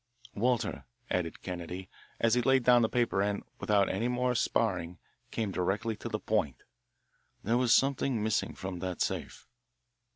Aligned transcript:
"Walter," 0.33 0.85
added 1.11 1.43
Kennedy, 1.43 1.87
as 2.19 2.33
he 2.33 2.41
laid 2.41 2.63
down 2.63 2.81
the 2.81 2.89
paper 2.89 3.21
and, 3.21 3.43
without 3.59 3.87
any 3.87 4.07
more 4.07 4.33
sparring, 4.33 4.97
came 5.29 5.51
directly 5.51 5.95
to 5.97 6.09
the 6.09 6.19
point, 6.19 6.63
"there 7.43 7.55
was 7.59 7.71
something 7.71 8.23
missing 8.23 8.55
from 8.55 8.79
that 8.79 8.99
safe." 8.99 9.45